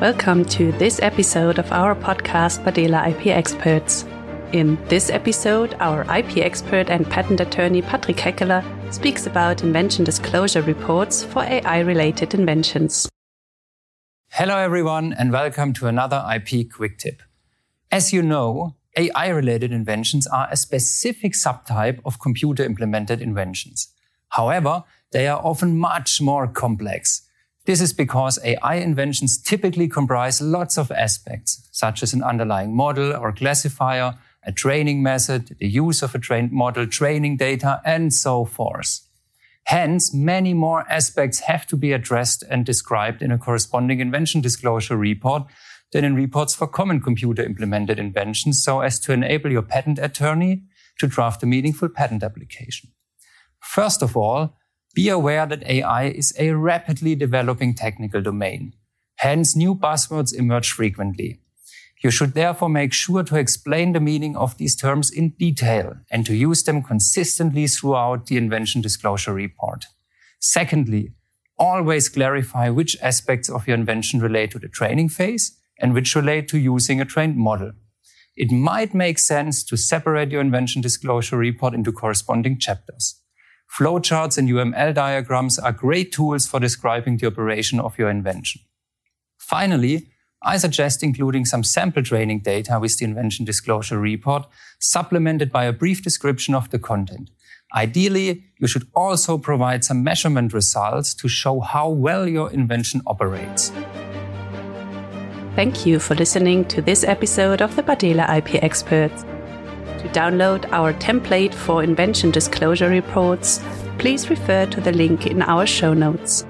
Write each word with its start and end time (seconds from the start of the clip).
Welcome 0.00 0.46
to 0.46 0.72
this 0.72 0.98
episode 1.02 1.58
of 1.58 1.70
our 1.72 1.94
podcast, 1.94 2.64
Bardehle 2.64 3.06
IP 3.10 3.26
Experts. 3.26 4.06
In 4.50 4.82
this 4.88 5.10
episode, 5.10 5.76
our 5.78 6.04
IP 6.04 6.38
expert 6.38 6.88
and 6.88 7.06
patent 7.10 7.38
attorney 7.38 7.82
Patrick 7.82 8.16
Heckeler 8.16 8.64
speaks 8.90 9.26
about 9.26 9.62
invention 9.62 10.02
disclosure 10.02 10.62
reports 10.62 11.22
for 11.22 11.42
AI 11.42 11.80
related 11.80 12.32
inventions. 12.32 13.10
Hello, 14.30 14.56
everyone, 14.56 15.12
and 15.12 15.32
welcome 15.32 15.74
to 15.74 15.86
another 15.86 16.24
IP 16.34 16.72
quick 16.72 16.96
tip. 16.96 17.20
As 17.92 18.10
you 18.10 18.22
know, 18.22 18.76
AI 18.96 19.28
related 19.28 19.70
inventions 19.70 20.26
are 20.26 20.48
a 20.50 20.56
specific 20.56 21.34
subtype 21.34 22.00
of 22.06 22.18
computer 22.18 22.64
implemented 22.64 23.20
inventions. 23.20 23.88
However, 24.30 24.84
they 25.12 25.28
are 25.28 25.42
often 25.44 25.76
much 25.76 26.22
more 26.22 26.48
complex 26.48 27.20
this 27.66 27.80
is 27.80 27.92
because 27.92 28.38
AI 28.42 28.76
inventions 28.76 29.40
typically 29.40 29.88
comprise 29.88 30.40
lots 30.40 30.78
of 30.78 30.90
aspects, 30.90 31.68
such 31.72 32.02
as 32.02 32.12
an 32.12 32.22
underlying 32.22 32.74
model 32.74 33.14
or 33.14 33.32
classifier, 33.32 34.18
a 34.44 34.52
training 34.52 35.02
method, 35.02 35.56
the 35.58 35.68
use 35.68 36.02
of 36.02 36.14
a 36.14 36.18
trained 36.18 36.52
model, 36.52 36.86
training 36.86 37.36
data, 37.36 37.80
and 37.84 38.12
so 38.14 38.44
forth. 38.44 39.06
Hence, 39.64 40.14
many 40.14 40.54
more 40.54 40.90
aspects 40.90 41.40
have 41.40 41.66
to 41.66 41.76
be 41.76 41.92
addressed 41.92 42.42
and 42.48 42.64
described 42.64 43.22
in 43.22 43.30
a 43.30 43.38
corresponding 43.38 44.00
invention 44.00 44.40
disclosure 44.40 44.96
report 44.96 45.44
than 45.92 46.04
in 46.04 46.14
reports 46.14 46.54
for 46.54 46.66
common 46.66 47.00
computer 47.00 47.42
implemented 47.42 47.98
inventions 47.98 48.62
so 48.62 48.80
as 48.80 48.98
to 49.00 49.12
enable 49.12 49.50
your 49.50 49.62
patent 49.62 49.98
attorney 49.98 50.62
to 50.98 51.06
draft 51.06 51.42
a 51.42 51.46
meaningful 51.46 51.88
patent 51.88 52.22
application. 52.22 52.90
First 53.60 54.02
of 54.02 54.16
all, 54.16 54.56
be 54.94 55.08
aware 55.08 55.46
that 55.46 55.62
AI 55.64 56.04
is 56.06 56.34
a 56.38 56.52
rapidly 56.52 57.14
developing 57.14 57.74
technical 57.74 58.20
domain. 58.20 58.74
Hence, 59.16 59.54
new 59.54 59.74
buzzwords 59.74 60.34
emerge 60.34 60.72
frequently. 60.72 61.40
You 62.02 62.10
should 62.10 62.32
therefore 62.32 62.70
make 62.70 62.94
sure 62.94 63.22
to 63.22 63.36
explain 63.36 63.92
the 63.92 64.00
meaning 64.00 64.34
of 64.34 64.56
these 64.56 64.74
terms 64.74 65.10
in 65.10 65.30
detail 65.30 65.96
and 66.10 66.24
to 66.24 66.34
use 66.34 66.62
them 66.62 66.82
consistently 66.82 67.66
throughout 67.66 68.26
the 68.26 68.38
invention 68.38 68.80
disclosure 68.80 69.34
report. 69.34 69.84
Secondly, 70.40 71.12
always 71.58 72.08
clarify 72.08 72.70
which 72.70 72.96
aspects 73.02 73.50
of 73.50 73.68
your 73.68 73.76
invention 73.76 74.20
relate 74.20 74.50
to 74.52 74.58
the 74.58 74.68
training 74.68 75.10
phase 75.10 75.58
and 75.78 75.92
which 75.92 76.16
relate 76.16 76.48
to 76.48 76.58
using 76.58 77.00
a 77.00 77.04
trained 77.04 77.36
model. 77.36 77.72
It 78.34 78.50
might 78.50 78.94
make 78.94 79.18
sense 79.18 79.62
to 79.64 79.76
separate 79.76 80.30
your 80.30 80.40
invention 80.40 80.80
disclosure 80.80 81.36
report 81.36 81.74
into 81.74 81.92
corresponding 81.92 82.58
chapters. 82.58 83.19
Flowcharts 83.78 84.36
and 84.36 84.48
UML 84.48 84.94
diagrams 84.94 85.58
are 85.58 85.72
great 85.72 86.10
tools 86.12 86.46
for 86.46 86.58
describing 86.58 87.16
the 87.16 87.26
operation 87.26 87.78
of 87.78 87.98
your 87.98 88.10
invention. 88.10 88.62
Finally, 89.38 90.08
I 90.42 90.56
suggest 90.56 91.02
including 91.02 91.44
some 91.44 91.62
sample 91.62 92.02
training 92.02 92.40
data 92.40 92.78
with 92.80 92.98
the 92.98 93.04
invention 93.04 93.44
disclosure 93.44 93.98
report, 93.98 94.46
supplemented 94.80 95.52
by 95.52 95.64
a 95.64 95.72
brief 95.72 96.02
description 96.02 96.54
of 96.54 96.70
the 96.70 96.78
content. 96.78 97.30
Ideally, 97.74 98.44
you 98.58 98.66
should 98.66 98.88
also 98.94 99.38
provide 99.38 99.84
some 99.84 100.02
measurement 100.02 100.52
results 100.52 101.14
to 101.14 101.28
show 101.28 101.60
how 101.60 101.88
well 101.88 102.26
your 102.26 102.50
invention 102.50 103.02
operates. 103.06 103.70
Thank 105.54 105.86
you 105.86 106.00
for 106.00 106.14
listening 106.14 106.64
to 106.66 106.82
this 106.82 107.04
episode 107.04 107.60
of 107.60 107.76
the 107.76 107.82
Bardehle 107.82 108.38
IP 108.38 108.62
Experts. 108.64 109.24
Download 110.12 110.68
our 110.72 110.92
template 110.94 111.54
for 111.54 111.84
invention 111.84 112.32
disclosure 112.32 112.90
reports, 112.90 113.60
please 113.98 114.28
refer 114.28 114.66
to 114.66 114.80
the 114.80 114.90
link 114.90 115.26
in 115.26 115.40
our 115.42 115.66
show 115.66 115.94
notes. 115.94 116.44